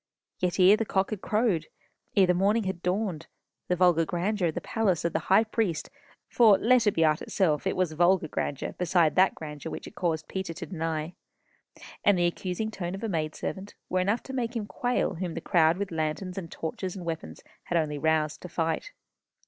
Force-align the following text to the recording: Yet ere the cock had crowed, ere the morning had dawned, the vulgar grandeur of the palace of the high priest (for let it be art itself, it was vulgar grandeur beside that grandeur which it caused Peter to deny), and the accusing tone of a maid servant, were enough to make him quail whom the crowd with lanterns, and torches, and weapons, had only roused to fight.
Yet 0.39 0.59
ere 0.59 0.75
the 0.77 0.83
cock 0.83 1.11
had 1.11 1.21
crowed, 1.21 1.67
ere 2.15 2.25
the 2.25 2.33
morning 2.33 2.63
had 2.63 2.81
dawned, 2.81 3.27
the 3.67 3.75
vulgar 3.75 4.03
grandeur 4.03 4.47
of 4.47 4.55
the 4.55 4.59
palace 4.59 5.05
of 5.05 5.13
the 5.13 5.19
high 5.29 5.43
priest 5.43 5.91
(for 6.27 6.57
let 6.57 6.87
it 6.87 6.95
be 6.95 7.05
art 7.05 7.21
itself, 7.21 7.67
it 7.67 7.75
was 7.75 7.91
vulgar 7.91 8.27
grandeur 8.27 8.71
beside 8.71 9.15
that 9.15 9.35
grandeur 9.35 9.69
which 9.71 9.85
it 9.85 9.93
caused 9.93 10.27
Peter 10.27 10.55
to 10.55 10.65
deny), 10.65 11.13
and 12.03 12.17
the 12.17 12.25
accusing 12.25 12.71
tone 12.71 12.95
of 12.95 13.03
a 13.03 13.09
maid 13.09 13.35
servant, 13.35 13.75
were 13.89 13.99
enough 13.99 14.23
to 14.23 14.33
make 14.33 14.55
him 14.55 14.65
quail 14.65 15.13
whom 15.17 15.35
the 15.35 15.39
crowd 15.39 15.77
with 15.77 15.91
lanterns, 15.91 16.35
and 16.35 16.51
torches, 16.51 16.95
and 16.95 17.05
weapons, 17.05 17.43
had 17.65 17.77
only 17.77 17.99
roused 17.99 18.41
to 18.41 18.49
fight. 18.49 18.93